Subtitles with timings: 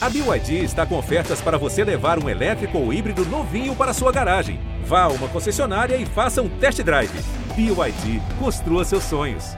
[0.00, 4.12] A BYD está com ofertas para você levar um elétrico ou híbrido novinho para sua
[4.12, 4.60] garagem.
[4.84, 7.10] Vá a uma concessionária e faça um test drive.
[7.56, 9.56] BYD, construa seus sonhos.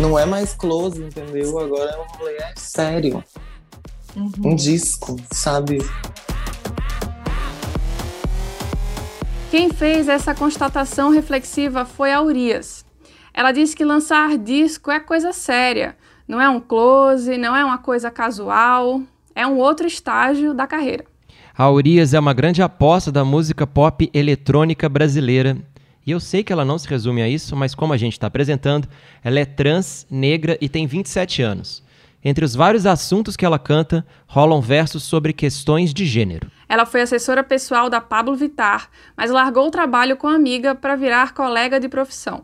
[0.00, 1.58] Não é mais close, entendeu?
[1.58, 3.22] Agora é um rolê sério.
[4.16, 4.32] Uhum.
[4.46, 5.78] Um disco, sabe?
[9.48, 12.84] Quem fez essa constatação reflexiva foi a Urias.
[13.32, 17.78] Ela disse que lançar disco é coisa séria, não é um close, não é uma
[17.78, 19.00] coisa casual,
[19.36, 21.04] é um outro estágio da carreira.
[21.56, 25.56] A Urias é uma grande aposta da música pop eletrônica brasileira.
[26.04, 28.26] E eu sei que ela não se resume a isso, mas como a gente está
[28.26, 28.88] apresentando,
[29.22, 31.85] ela é trans, negra e tem 27 anos.
[32.28, 36.50] Entre os vários assuntos que ela canta, rolam versos sobre questões de gênero.
[36.68, 40.96] Ela foi assessora pessoal da Pablo Vittar, mas largou o trabalho com a amiga para
[40.96, 42.42] virar colega de profissão.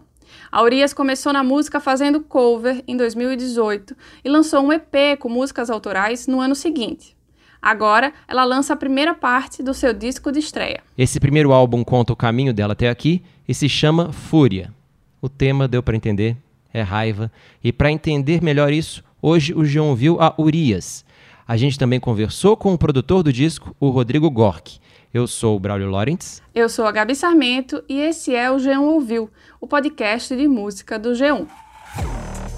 [0.52, 5.68] A Urias começou na música fazendo cover em 2018 e lançou um EP com músicas
[5.68, 7.16] autorais no ano seguinte.
[7.60, 10.80] Agora, ela lança a primeira parte do seu disco de estreia.
[10.96, 14.72] Esse primeiro álbum conta o caminho dela até aqui e se chama Fúria.
[15.20, 16.36] O tema deu para entender,
[16.72, 17.32] é raiva.
[17.64, 21.04] E para entender melhor isso, hoje o João viu a Urias.
[21.46, 24.78] A gente também conversou com o produtor do disco, o Rodrigo Gork.
[25.14, 26.42] Eu sou o Braulio Lawrence.
[26.54, 30.98] Eu sou a Gabi Sarmento e esse é o G1 Ouviu, o podcast de música
[30.98, 31.46] do G1.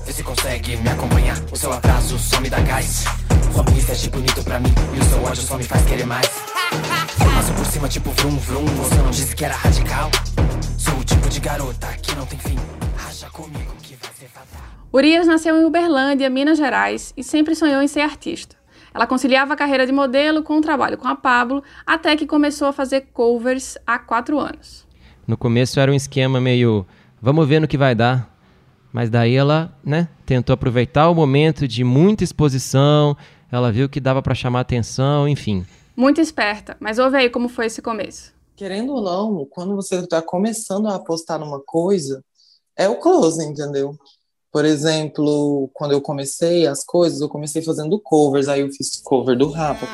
[0.06, 1.36] Vê se consegue me acompanhar.
[1.50, 3.04] O seu atraso só me dá gás.
[3.52, 4.72] Sua pista é tipo bonito pra mim.
[4.94, 6.28] E o seu ódio só me faz querer mais.
[7.18, 8.64] Passo por cima tipo vrum vrum.
[8.64, 10.10] Você não disse que era radical.
[10.78, 12.58] Sou o tipo de garota que não tem fim.
[12.96, 13.73] Racha comigo
[14.94, 18.54] Urias nasceu em Uberlândia, Minas Gerais, e sempre sonhou em ser artista.
[18.94, 22.68] Ela conciliava a carreira de modelo com o trabalho com a Pablo, até que começou
[22.68, 24.86] a fazer covers há quatro anos.
[25.26, 26.86] No começo era um esquema meio,
[27.20, 28.32] vamos ver no que vai dar.
[28.92, 33.16] Mas daí ela, né, tentou aproveitar o momento de muita exposição,
[33.50, 35.66] ela viu que dava para chamar atenção, enfim.
[35.96, 38.32] Muito esperta, mas ouve aí como foi esse começo.
[38.54, 42.22] Querendo ou não, quando você está começando a apostar numa coisa,
[42.76, 43.98] é o close, entendeu?
[44.54, 49.36] Por exemplo, quando eu comecei as coisas, eu comecei fazendo covers, aí eu fiz cover
[49.36, 49.84] do Rafa.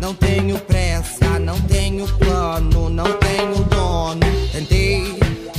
[0.00, 4.20] Não tenho pressa, não tenho plano, não tenho dono.
[4.52, 5.18] Tentei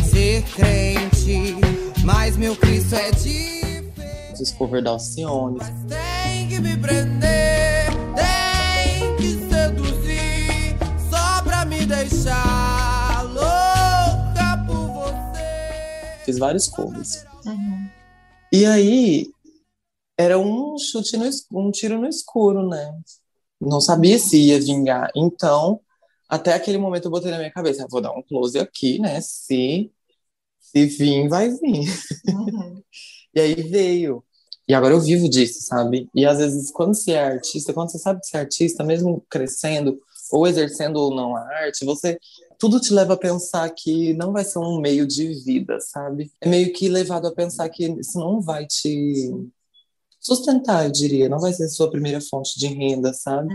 [0.09, 1.57] ser crente,
[2.05, 4.37] mas meu Cristo é diferente.
[4.37, 5.59] Fiz cover da Alcione.
[5.89, 10.77] Tem que me prender, tem que seduzir,
[11.11, 16.23] só pra me deixar louca por você.
[16.23, 17.25] Fiz vários covers.
[18.53, 19.31] E aí,
[20.17, 22.93] era um chute no um tiro no escuro, né?
[23.61, 25.11] Não sabia se ia vingar.
[25.15, 25.81] Então,
[26.29, 29.21] até aquele momento eu botei na minha cabeça, "Ah, vou dar um close aqui, né?
[29.21, 29.91] Se
[30.59, 31.85] se vir, vai vir.
[33.35, 34.23] E aí veio.
[34.67, 36.09] E agora eu vivo disso, sabe?
[36.15, 39.25] E às vezes, quando você é artista, quando você sabe que você é artista, mesmo
[39.29, 39.99] crescendo,
[40.31, 42.17] ou exercendo ou não a arte, você.
[42.63, 46.31] Tudo te leva a pensar que não vai ser um meio de vida, sabe?
[46.39, 49.33] É meio que levado a pensar que isso não vai te
[50.17, 51.27] sustentar, eu diria.
[51.27, 53.53] Não vai ser sua primeira fonte de renda, sabe?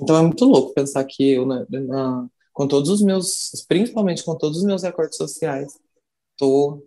[0.00, 4.34] Então é muito louco pensar que eu, na- na- com todos os meus, principalmente com
[4.38, 5.74] todos os meus recortes sociais,
[6.38, 6.82] tô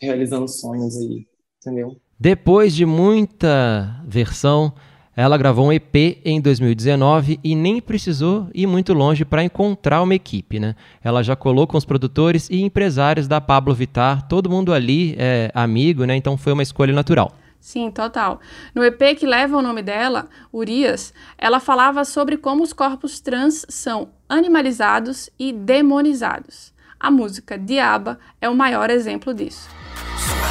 [0.00, 1.24] realizando sonhos aí,
[1.58, 2.00] entendeu?
[2.18, 4.74] Depois de muita versão,
[5.16, 10.14] ela gravou um EP em 2019 e nem precisou ir muito longe para encontrar uma
[10.14, 10.74] equipe, né?
[11.02, 15.50] Ela já colou com os produtores e empresários da Pablo Vittar, todo mundo ali é
[15.54, 16.16] amigo, né?
[16.16, 17.32] Então foi uma escolha natural.
[17.58, 18.40] Sim, total.
[18.74, 23.66] No EP que leva o nome dela, Urias, ela falava sobre como os corpos trans
[23.68, 26.72] são animalizados e demonizados.
[26.98, 29.68] A música Diaba é o maior exemplo disso.
[30.16, 30.50] Sua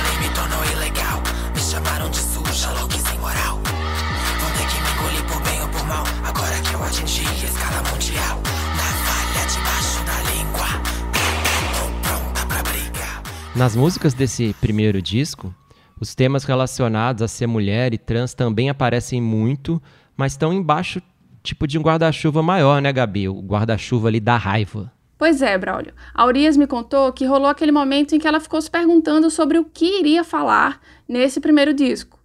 [13.59, 15.53] Nas músicas desse primeiro disco,
[15.99, 19.81] os temas relacionados a ser mulher e trans também aparecem muito,
[20.15, 21.01] mas estão embaixo
[21.43, 23.27] tipo de um guarda-chuva maior, né, Gabi?
[23.27, 24.89] O guarda-chuva ali da raiva.
[25.17, 25.91] Pois é, Braulio.
[26.13, 29.57] A Urias me contou que rolou aquele momento em que ela ficou se perguntando sobre
[29.57, 32.17] o que iria falar nesse primeiro disco.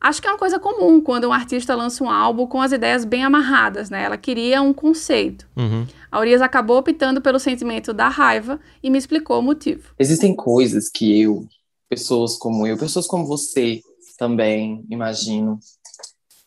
[0.00, 3.04] Acho que é uma coisa comum quando um artista lança um álbum com as ideias
[3.04, 4.04] bem amarradas, né?
[4.04, 5.48] Ela queria um conceito.
[5.56, 5.86] Uhum.
[6.10, 9.94] A Urias acabou optando pelo sentimento da raiva e me explicou o motivo.
[9.98, 11.46] Existem coisas que eu,
[11.88, 13.80] pessoas como eu, pessoas como você
[14.18, 15.58] também, imagino,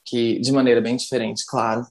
[0.06, 1.86] que de maneira bem diferente, claro,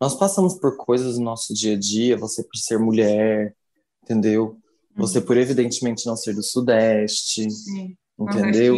[0.00, 3.54] nós passamos por coisas no nosso dia a dia, você por ser mulher,
[4.02, 4.56] entendeu?
[4.96, 7.96] Você, por evidentemente não ser do Sudeste, Sim.
[8.18, 8.76] entendeu?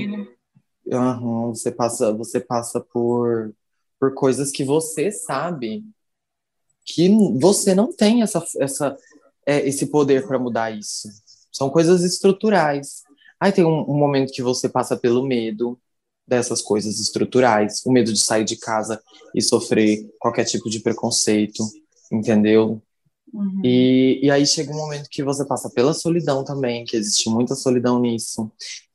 [0.87, 3.55] Uhum, você passa, você passa por,
[3.99, 5.84] por coisas que você sabe
[6.84, 7.08] que
[7.38, 8.96] você não tem essa, essa,
[9.46, 11.08] é, esse poder para mudar isso.
[11.52, 13.02] São coisas estruturais.
[13.38, 15.79] Aí tem um, um, momento que você passa pelo medo
[16.26, 19.02] dessas coisas estruturais, o medo de sair de casa
[19.34, 21.62] e sofrer qualquer tipo de preconceito,
[22.11, 22.81] entendeu?
[23.32, 23.61] Uhum.
[23.64, 27.55] E, e aí chega um momento que você passa pela solidão também, que existe muita
[27.55, 28.50] solidão nisso.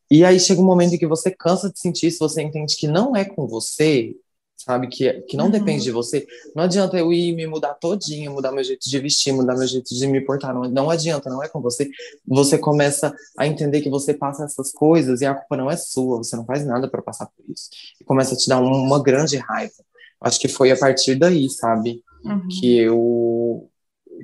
[0.09, 2.88] E aí chega um momento em que você cansa de sentir isso, você entende que
[2.88, 4.15] não é com você,
[4.56, 4.88] sabe?
[4.88, 5.51] Que, que não uhum.
[5.51, 6.25] depende de você.
[6.56, 9.94] Não adianta eu ir me mudar todinho, mudar meu jeito de vestir, mudar meu jeito
[9.94, 10.54] de me portar.
[10.54, 11.89] Não, não adianta, não é com você.
[12.27, 16.18] Você começa a entender que você passa essas coisas e a culpa não é sua,
[16.18, 17.69] você não faz nada para passar por isso.
[18.01, 19.74] E começa a te dar uma grande raiva.
[20.19, 22.03] Acho que foi a partir daí, sabe?
[22.25, 22.48] Uhum.
[22.60, 23.69] Que eu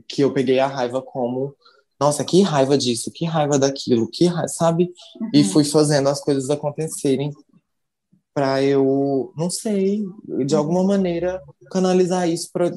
[0.07, 1.55] que eu peguei a raiva como
[2.03, 4.91] nossa, que raiva disso, que raiva daquilo, que raiva, sabe?
[5.19, 5.29] Uhum.
[5.33, 7.31] E fui fazendo as coisas acontecerem
[8.33, 10.03] para eu, não sei,
[10.45, 11.41] de alguma maneira
[11.71, 12.71] canalizar isso para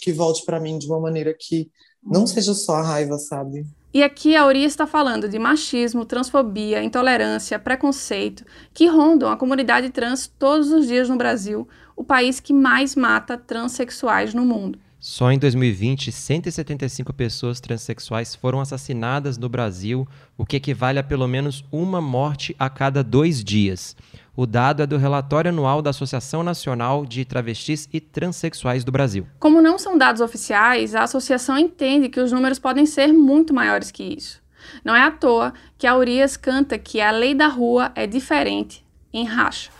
[0.00, 1.68] que volte para mim de uma maneira que
[2.02, 3.66] não seja só a raiva, sabe?
[3.92, 9.90] E aqui a Uri está falando de machismo, transfobia, intolerância, preconceito que rondam a comunidade
[9.90, 14.78] trans todos os dias no Brasil, o país que mais mata transexuais no mundo.
[15.00, 20.06] Só em 2020, 175 pessoas transexuais foram assassinadas no Brasil,
[20.36, 23.96] o que equivale a pelo menos uma morte a cada dois dias.
[24.36, 29.26] O dado é do relatório anual da Associação Nacional de Travestis e Transsexuais do Brasil.
[29.38, 33.90] Como não são dados oficiais, a associação entende que os números podem ser muito maiores
[33.90, 34.42] que isso.
[34.84, 38.84] Não é à toa que a Urias canta que a lei da rua é diferente
[39.10, 39.70] em racha.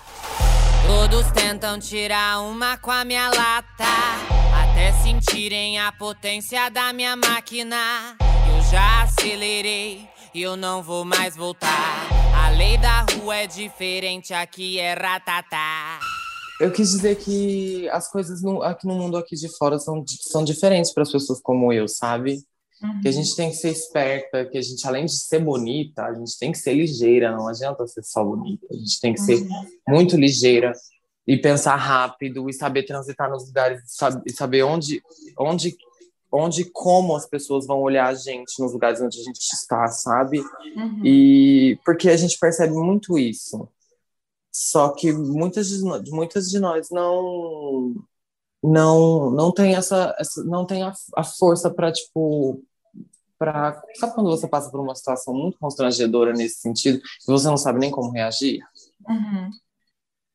[0.86, 4.39] Todos tentam tirar uma com a minha lata,
[4.80, 8.16] até sentirem a potência da minha máquina.
[8.18, 12.08] Eu já acelerei e eu não vou mais voltar.
[12.34, 16.00] A lei da rua é diferente, aqui é ratatá.
[16.58, 20.42] Eu quis dizer que as coisas no, aqui no mundo aqui de fora são, são
[20.42, 22.38] diferentes para as pessoas como eu, sabe?
[22.82, 23.00] Uhum.
[23.02, 26.14] Que a gente tem que ser esperta, que a gente, além de ser bonita, a
[26.14, 28.66] gente tem que ser ligeira, não adianta ser só bonita.
[28.70, 29.66] A gente tem que ser uhum.
[29.90, 30.72] muito ligeira
[31.26, 33.82] e pensar rápido e saber transitar nos lugares
[34.26, 35.02] e saber onde,
[35.38, 35.76] onde
[36.32, 40.38] onde como as pessoas vão olhar a gente nos lugares onde a gente está, sabe?
[40.76, 41.04] Uhum.
[41.04, 43.68] E porque a gente percebe muito isso.
[44.52, 47.94] Só que muitas de, muitas de nós não
[48.62, 52.62] não não tem essa, essa não tem a, a força para tipo
[53.38, 57.56] para sabe quando você passa por uma situação muito constrangedora nesse sentido e você não
[57.56, 58.60] sabe nem como reagir?
[59.08, 59.50] Uhum.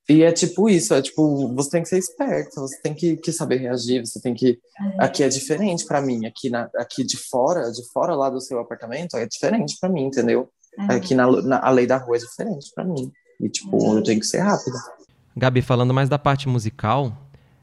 [0.07, 3.31] E é tipo isso, é tipo, você tem que ser esperto, você tem que, que
[3.31, 4.59] saber reagir, você tem que.
[4.79, 4.97] Uhum.
[4.99, 8.59] Aqui é diferente para mim, aqui, na, aqui de fora, de fora lá do seu
[8.59, 10.47] apartamento, é diferente para mim, entendeu?
[10.77, 10.91] Uhum.
[10.91, 13.11] Aqui na, na, a lei da rua é diferente para mim.
[13.41, 13.97] E, tipo, uhum.
[13.97, 14.77] eu tenho que ser rápida.
[15.35, 17.11] Gabi, falando mais da parte musical,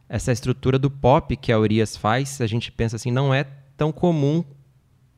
[0.08, 3.46] essa estrutura do pop que a Urias faz, a gente pensa assim, não é
[3.76, 4.44] tão comum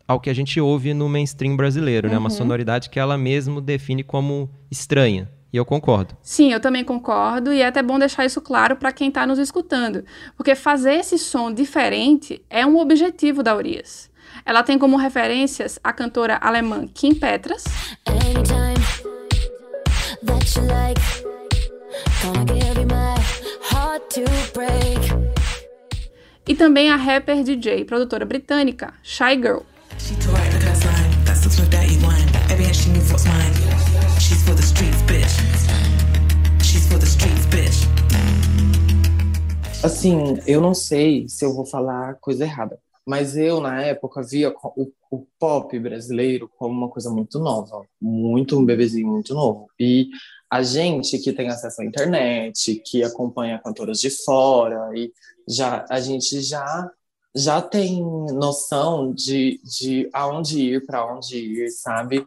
[0.06, 2.18] ao que a gente ouve no mainstream brasileiro, né?
[2.18, 2.36] Uma uhum.
[2.36, 5.30] sonoridade que ela mesmo define como estranha.
[5.54, 6.16] E eu concordo.
[6.20, 7.52] Sim, eu também concordo.
[7.52, 10.04] E é até bom deixar isso claro para quem está nos escutando.
[10.36, 14.10] Porque fazer esse som diferente é um objetivo da Urias.
[14.44, 17.62] Ela tem como referências a cantora alemã Kim Petras.
[26.48, 29.60] E também a rapper DJ e produtora britânica Shy Girl.
[34.24, 35.34] She's for the streets, bitch.
[36.62, 37.86] She's for the streets, bitch.
[39.84, 44.50] Assim, eu não sei se eu vou falar coisa errada, mas eu, na época, via
[44.50, 49.68] o, o pop brasileiro como uma coisa muito nova, muito um bebezinho muito novo.
[49.78, 50.08] E
[50.50, 55.12] a gente que tem acesso à internet, que acompanha cantoras de fora, e
[55.46, 56.90] já a gente já
[57.36, 58.00] já tem
[58.32, 62.26] noção de, de aonde ir, para onde ir, sabe?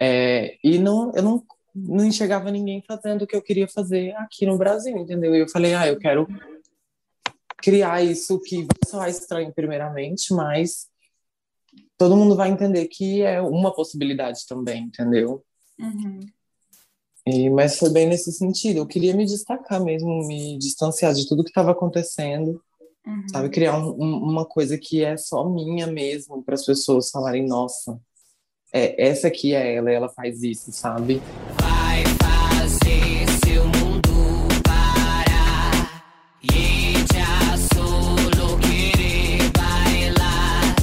[0.00, 4.46] É, e não, eu não, não enxergava ninguém fazendo o que eu queria fazer aqui
[4.46, 5.34] no Brasil, entendeu?
[5.34, 6.26] E eu falei, ah, eu quero
[7.58, 10.86] criar isso que só é estranho primeiramente, mas
[11.96, 15.42] todo mundo vai entender que é uma possibilidade também, entendeu?
[15.78, 16.20] Uhum.
[17.26, 18.78] E, mas foi bem nesse sentido.
[18.78, 22.62] Eu queria me destacar mesmo, me distanciar de tudo que estava acontecendo,
[23.06, 23.28] uhum.
[23.30, 23.48] sabe?
[23.48, 27.98] Criar um, um, uma coisa que é só minha mesmo, para as pessoas falarem, nossa,
[28.76, 31.22] é, essa aqui é ela, ela faz isso, sabe?
[31.62, 36.02] Vai fazer seu mundo parar
[36.42, 36.94] e
[38.60, 40.74] querer bailar.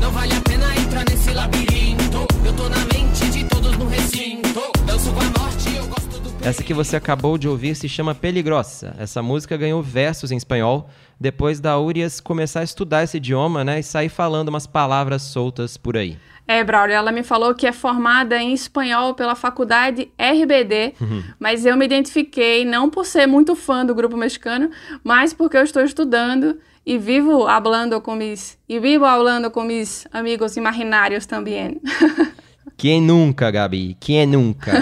[0.00, 2.26] Não vale a pena entrar nesse labirinto.
[2.42, 4.62] Eu tô na mente de todos no recinto.
[4.86, 6.42] Danço com a morte, eu gosto do.
[6.42, 8.94] Essa que você acabou de ouvir se chama Peligrosa.
[8.98, 10.88] Essa música ganhou versos em espanhol
[11.20, 15.76] depois da Urias começar a estudar esse idioma, né, e sair falando umas palavras soltas
[15.76, 16.16] por aí.
[16.50, 21.22] É, Braulio, ela me falou que é formada em espanhol pela faculdade RBD, uhum.
[21.38, 24.68] mas eu me identifiquei não por ser muito fã do grupo mexicano,
[25.04, 30.08] mas porque eu estou estudando e vivo hablando com mis e vivo hablando com mis
[30.12, 31.80] amigos imaginários também.
[32.76, 33.96] Quem nunca, Gabi?
[34.00, 34.72] Quem nunca?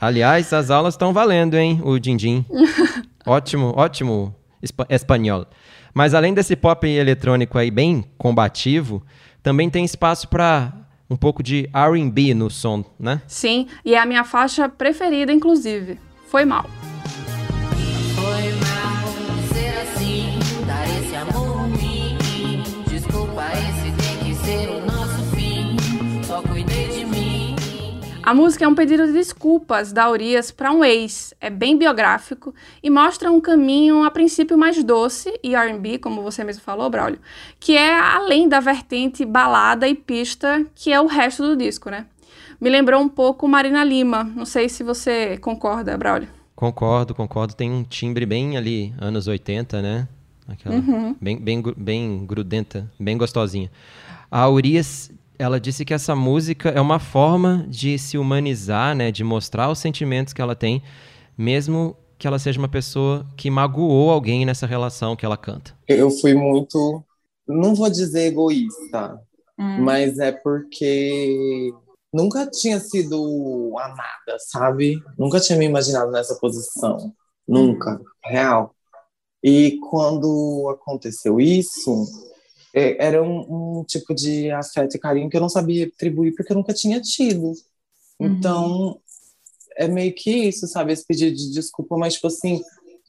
[0.00, 1.80] Aliás, as aulas estão valendo, hein?
[1.82, 2.46] O Dindim.
[3.26, 4.32] ótimo, ótimo
[4.88, 5.46] espanhol.
[5.92, 9.02] Mas além desse pop eletrônico aí bem combativo,
[9.46, 10.72] também tem espaço para
[11.08, 13.22] um pouco de R&B no som, né?
[13.28, 16.00] Sim, e é a minha faixa preferida, inclusive.
[16.26, 16.68] Foi mal.
[28.26, 31.32] A música é um pedido de desculpas da Urias para um ex.
[31.40, 32.52] É bem biográfico
[32.82, 37.20] e mostra um caminho, a princípio, mais doce e RB, como você mesmo falou, Braulio,
[37.60, 42.06] que é além da vertente balada e pista, que é o resto do disco, né?
[42.60, 44.24] Me lembrou um pouco Marina Lima.
[44.24, 46.28] Não sei se você concorda, Braulio.
[46.56, 47.54] Concordo, concordo.
[47.54, 50.08] Tem um timbre bem ali, anos 80, né?
[50.48, 51.14] Aquela, uhum.
[51.20, 53.70] bem, bem, bem grudenta, bem gostosinha.
[54.28, 59.22] A Urias ela disse que essa música é uma forma de se humanizar, né, de
[59.24, 60.82] mostrar os sentimentos que ela tem,
[61.36, 65.76] mesmo que ela seja uma pessoa que magoou alguém nessa relação que ela canta.
[65.86, 67.04] Eu fui muito,
[67.46, 69.20] não vou dizer egoísta,
[69.58, 69.82] hum.
[69.82, 71.72] mas é porque
[72.12, 75.02] nunca tinha sido amada, sabe?
[75.18, 77.12] Nunca tinha me imaginado nessa posição,
[77.46, 78.74] nunca, real.
[79.42, 82.06] E quando aconteceu isso,
[82.76, 86.56] era um, um, tipo de afeto e carinho que eu não sabia atribuir porque eu
[86.56, 87.52] nunca tinha tido.
[88.20, 89.00] Então, uhum.
[89.76, 90.92] é meio que isso, sabe?
[90.92, 92.62] Esse pedido de desculpa, mas, tipo assim,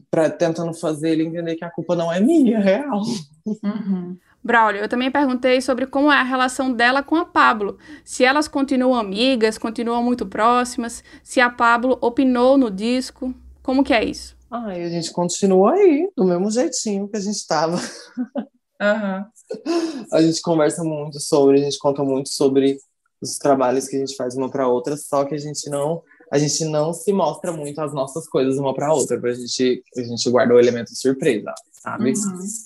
[0.09, 3.01] pra, tentando fazer ele entender que a culpa não é minha, é real.
[3.45, 4.17] Uhum.
[4.41, 7.77] Braulio, eu também perguntei sobre como é a relação dela com a Pablo.
[8.05, 13.33] Se elas continuam amigas, continuam muito próximas, se a Pablo opinou no disco.
[13.61, 14.37] Como que é isso?
[14.49, 17.77] Ai, a gente continua aí, do mesmo jeitinho que a gente estava.
[18.81, 20.05] Uhum.
[20.11, 22.77] A gente conversa muito sobre, a gente conta muito sobre
[23.21, 26.37] os trabalhos que a gente faz uma para outra, só que a gente não a
[26.37, 30.29] gente não se mostra muito as nossas coisas uma para outra, pra gente a gente
[30.29, 32.13] guarda o elemento surpresa, sabe?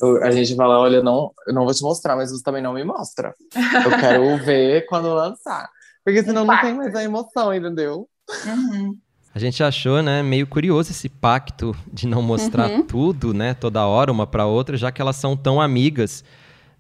[0.02, 0.24] Uhum.
[0.24, 2.84] a gente fala, olha, não, eu não vou te mostrar, mas você também não me
[2.84, 3.36] mostra.
[3.86, 5.70] Eu quero ver quando lançar,
[6.04, 8.10] porque senão não tem mais a emoção, entendeu?
[8.48, 8.98] Uhum.
[9.34, 12.84] A gente achou, né, meio curioso esse pacto de não mostrar uhum.
[12.84, 16.24] tudo, né, toda hora uma para outra, já que elas são tão amigas.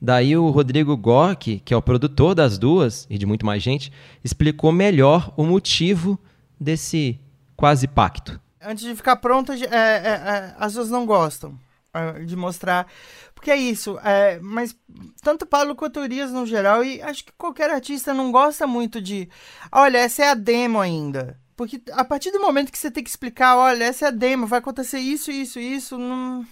[0.01, 3.91] Daí o Rodrigo Gork, que é o produtor das duas e de muito mais gente,
[4.23, 6.19] explicou melhor o motivo
[6.59, 7.19] desse
[7.55, 8.39] quase pacto.
[8.61, 11.57] Antes de ficar pronto, é, é, é, as duas não gostam
[11.93, 12.87] é, de mostrar.
[13.33, 14.75] Porque é isso, é, mas
[15.23, 19.29] tanto Paulo quanto Urias no geral, e acho que qualquer artista não gosta muito de.
[19.71, 21.39] Olha, essa é a demo ainda.
[21.61, 24.47] Porque a partir do momento que você tem que explicar, olha, essa é a demo,
[24.47, 26.43] vai acontecer isso, isso, isso, não...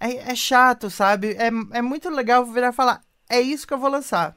[0.00, 1.36] é, é chato, sabe?
[1.38, 1.46] É,
[1.78, 4.34] é muito legal virar e falar, é isso que eu vou lançar.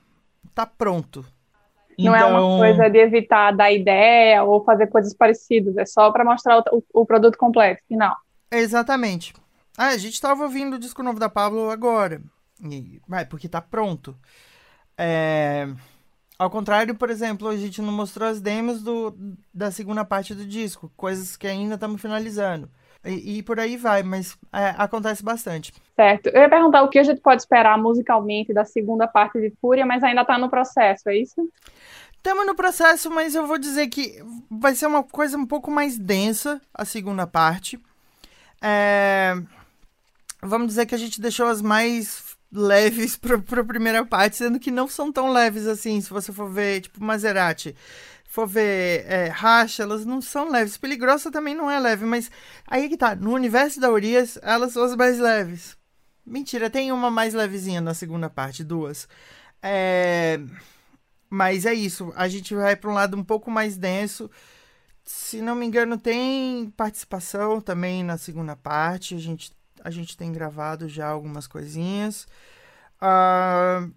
[0.54, 1.26] Tá pronto.
[1.98, 2.16] Não então...
[2.16, 6.24] é uma então coisa de evitar dar ideia ou fazer coisas parecidas, é só para
[6.24, 8.16] mostrar o, o, o, produto completo, final.
[8.52, 9.34] Exatamente.
[9.76, 12.22] Ah, a gente tava ouvindo o disco novo da Pablo agora.
[12.64, 14.16] E, vai, porque tá pronto.
[14.96, 15.68] É...
[16.40, 19.14] Ao contrário, por exemplo, a gente não mostrou as demos do,
[19.54, 22.70] da segunda parte do disco, coisas que ainda estamos finalizando.
[23.04, 25.74] E, e, por aí vai, mas é, acontece bastante.
[25.98, 26.28] Certo.
[26.28, 29.86] Eu ia perguntar o que a gente pode esperar musicalmente da segunda parte de Fúria,
[29.86, 31.50] mas ainda está no processo, é isso?
[32.16, 35.98] Estamos no processo, mas eu vou dizer que vai ser uma coisa um pouco mais
[35.98, 37.78] densa a segunda parte.
[38.62, 39.34] É...
[40.42, 44.72] Vamos dizer que a gente deixou as mais leves pra, pra primeira parte, sendo que
[44.72, 47.76] não são tão leves assim, se você for ver, tipo, Maserati.
[48.26, 50.78] For ver é, Racha, elas não são leves.
[50.78, 52.30] Peligrosa também não é leve, mas
[52.68, 53.16] aí que tá.
[53.16, 55.76] No universo da Urias, elas são as mais leves.
[56.26, 59.08] Mentira, tem uma mais levezinha na segunda parte, duas.
[59.64, 60.40] É...
[61.30, 64.30] Mas é isso, a gente vai para um lado um pouco mais denso.
[65.04, 69.16] Se não me engano, tem participação também na segunda parte.
[69.16, 69.52] A gente
[69.90, 72.28] a gente tem gravado já algumas coisinhas.
[73.02, 73.92] Uh,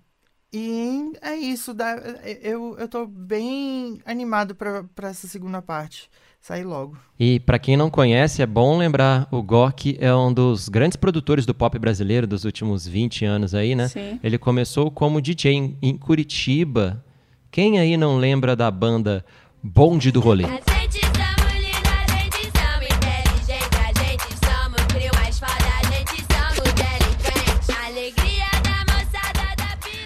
[0.52, 1.72] e é isso.
[1.72, 1.96] Dá,
[2.42, 6.10] eu, eu tô bem animado para essa segunda parte.
[6.40, 6.96] Sair logo.
[7.20, 11.46] E para quem não conhece, é bom lembrar, o Gork é um dos grandes produtores
[11.46, 13.86] do pop brasileiro dos últimos 20 anos aí, né?
[13.86, 14.18] Sim.
[14.24, 17.04] Ele começou como DJ em, em Curitiba.
[17.48, 19.24] Quem aí não lembra da banda
[19.62, 20.46] Bonde do Rolê?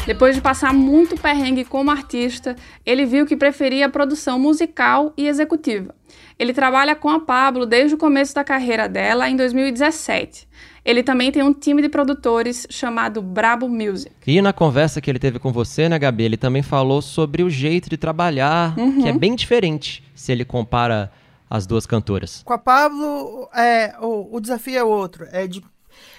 [0.07, 2.55] Depois de passar muito perrengue como artista,
[2.87, 5.93] ele viu que preferia a produção musical e executiva.
[6.39, 10.47] Ele trabalha com a Pablo desde o começo da carreira dela, em 2017.
[10.85, 14.13] Ele também tem um time de produtores chamado Brabo Music.
[14.25, 17.51] E na conversa que ele teve com você, né, Gabi, ele também falou sobre o
[17.51, 19.03] jeito de trabalhar, uhum.
[19.03, 21.11] que é bem diferente se ele compara
[21.51, 22.43] as duas cantoras.
[22.45, 25.27] Com a Pablo, é, o, o desafio é outro.
[25.33, 25.61] É de,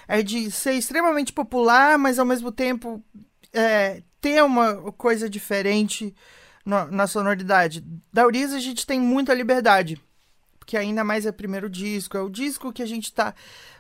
[0.10, 3.02] é de ser extremamente popular, mas ao mesmo tempo
[3.58, 6.14] é, ter uma coisa diferente
[6.64, 7.84] no, na sonoridade.
[8.14, 10.02] Da Urias a gente tem muita liberdade,
[10.60, 13.34] porque ainda mais é primeiro disco, é o disco que a gente está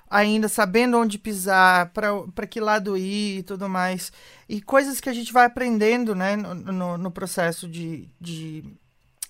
[0.09, 4.11] ainda sabendo onde pisar, para que lado ir e tudo mais.
[4.47, 8.63] E coisas que a gente vai aprendendo né, no, no, no processo de, de,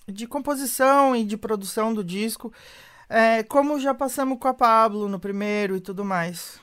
[0.06, 2.52] de, composição e de produção do disco.
[3.08, 6.60] É, como já passamos com a Pablo no primeiro e tudo mais.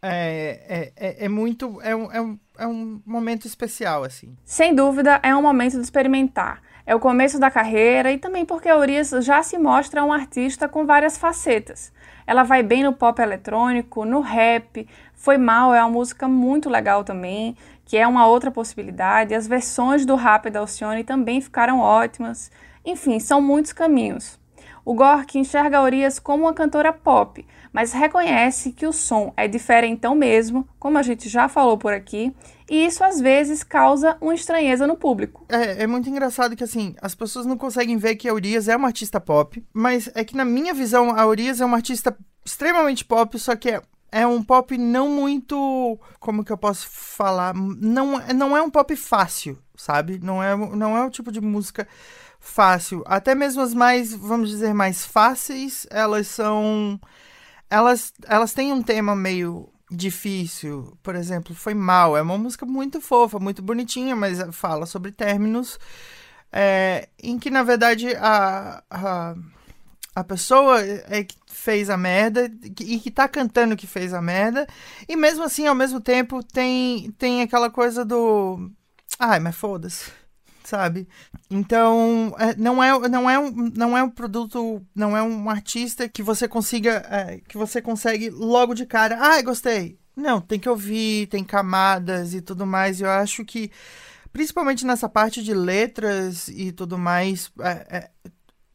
[0.00, 1.80] É, é, é, é muito.
[1.82, 4.36] É um, é, um, é um momento especial, assim.
[4.44, 6.62] Sem dúvida, é um momento de experimentar.
[6.86, 10.66] É o começo da carreira e também porque a Urias já se mostra um artista
[10.66, 11.92] com várias facetas.
[12.26, 14.88] Ela vai bem no pop eletrônico, no rap.
[15.14, 19.34] Foi Mal é uma música muito legal também, que é uma outra possibilidade.
[19.34, 22.50] As versões do rap da Alcione também ficaram ótimas.
[22.84, 24.38] Enfim, são muitos caminhos.
[24.82, 27.46] O Gork enxerga a Urias como uma cantora pop,
[27.78, 32.34] mas reconhece que o som é diferentão mesmo, como a gente já falou por aqui,
[32.68, 35.46] e isso às vezes causa uma estranheza no público.
[35.48, 38.74] É, é muito engraçado que assim, as pessoas não conseguem ver que a Urias é
[38.74, 43.04] uma artista pop, mas é que na minha visão a Urias é uma artista extremamente
[43.04, 43.80] pop, só que é,
[44.10, 48.96] é um pop não muito, como que eu posso falar, não, não é um pop
[48.96, 50.18] fácil, sabe?
[50.20, 51.86] Não é, não é o tipo de música
[52.40, 53.04] fácil.
[53.06, 57.00] Até mesmo as mais, vamos dizer, mais fáceis, elas são
[57.70, 62.16] elas elas têm um tema meio difícil, por exemplo, foi mal.
[62.16, 65.78] É uma música muito fofa, muito bonitinha, mas fala sobre términos
[66.52, 69.34] é, em que, na verdade, a, a,
[70.14, 72.50] a pessoa é que fez a merda
[72.80, 74.66] e que tá cantando que fez a merda.
[75.08, 78.70] E mesmo assim, ao mesmo tempo, tem, tem aquela coisa do.
[79.18, 80.10] Ai, mas foda-se
[80.68, 81.08] sabe?
[81.50, 86.08] Então, é, não é, não é, um, não é um produto, não é um artista
[86.08, 89.98] que você consiga, é, que você consegue logo de cara, ah, gostei.
[90.14, 93.00] Não, tem que ouvir, tem camadas e tudo mais.
[93.00, 93.70] Eu acho que,
[94.32, 98.10] principalmente nessa parte de letras e tudo mais, é, é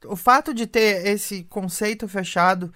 [0.06, 2.74] o fato de ter esse conceito fechado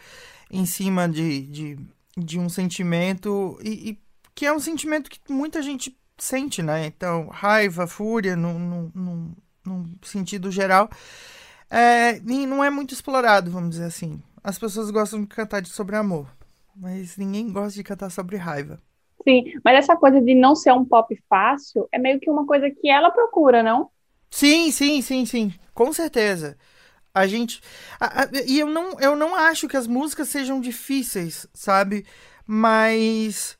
[0.51, 1.79] em cima de, de,
[2.17, 3.99] de um sentimento e, e
[4.35, 6.85] que é um sentimento que muita gente sente, né?
[6.85, 9.35] Então, raiva, fúria, num,
[10.01, 10.89] sentido geral,
[11.69, 14.21] é, não é muito explorado, vamos dizer assim.
[14.43, 16.27] As pessoas gostam de cantar sobre amor,
[16.75, 18.81] mas ninguém gosta de cantar sobre raiva.
[19.27, 22.69] Sim, mas essa coisa de não ser um pop fácil é meio que uma coisa
[22.69, 23.89] que ela procura, não?
[24.29, 26.57] Sim, sim, sim, sim, com certeza.
[27.13, 27.61] A gente.
[27.99, 32.05] A, a, e eu não, eu não acho que as músicas sejam difíceis, sabe?
[32.45, 33.56] Mas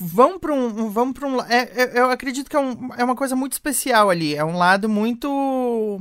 [0.00, 3.16] vão para um vão para um é, é, eu acredito que é, um, é uma
[3.16, 6.00] coisa muito especial ali é um lado muito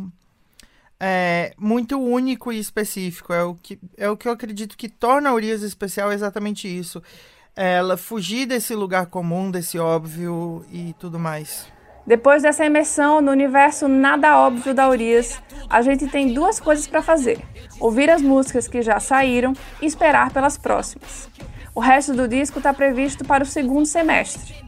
[1.00, 5.30] é, muito único e específico é o que é o que eu acredito que torna
[5.30, 7.02] a Urias especial exatamente isso
[7.56, 11.66] ela fugir desse lugar comum desse óbvio e tudo mais.
[12.06, 17.02] Depois dessa imersão no universo nada óbvio da Urias a gente tem duas coisas para
[17.02, 17.40] fazer
[17.80, 21.28] ouvir as músicas que já saíram e esperar pelas próximas
[21.78, 24.67] o resto do disco está previsto para o segundo semestre.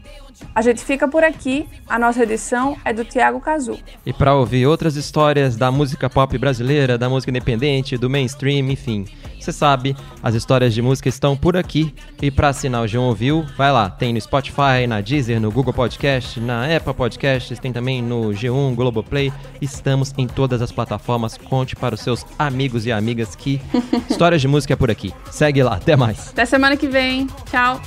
[0.54, 1.66] A gente fica por aqui.
[1.88, 3.78] A nossa edição é do Tiago Cazu.
[4.04, 9.06] E para ouvir outras histórias da música pop brasileira, da música independente, do mainstream, enfim,
[9.38, 11.94] você sabe, as histórias de música estão por aqui.
[12.20, 13.88] E para assinar o João Ouviu, vai lá.
[13.88, 18.74] Tem no Spotify, na Deezer, no Google Podcast, na Apple Podcasts, tem também no G1,
[18.74, 19.32] Globoplay.
[19.60, 21.38] Estamos em todas as plataformas.
[21.38, 23.60] Conte para os seus amigos e amigas que
[24.10, 25.12] histórias de música é por aqui.
[25.30, 25.76] Segue lá.
[25.76, 26.28] Até mais.
[26.28, 27.26] Até semana que vem.
[27.50, 27.80] Tchau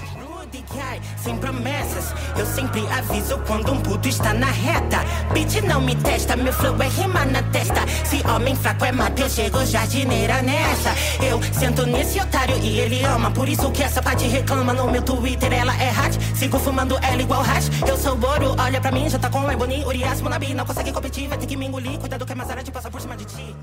[1.18, 2.14] sem promessas.
[2.38, 5.00] Eu sempre aviso quando um puto está na reta.
[5.34, 7.82] Bitch não me testa, meu flow é rima na testa.
[8.06, 10.94] Se homem fraco é mato, eu chego jardineira nessa.
[11.24, 13.32] Eu sento nesse otário e ele ama.
[13.32, 16.20] Por isso que essa parte reclama no meu Twitter, ela é hot.
[16.36, 17.70] Sigo fumando ela igual hash.
[17.88, 20.54] Eu sou Boro, olha pra mim, já tá com Ebony, Urias, Monabi.
[20.54, 22.00] Não consegue competir, vai ter que me engolir.
[22.00, 23.56] Cuidado que hora de passar por cima de ti.